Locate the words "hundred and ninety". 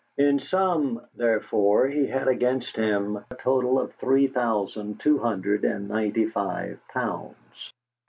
5.19-6.25